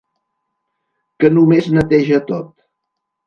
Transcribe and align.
Que 1.23 1.31
només 1.35 1.69
neteja 1.75 2.21
tot? 2.31 2.49